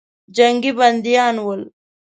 جنګي 0.35 0.71
بندیان 0.77 1.35
ول. 1.45 1.61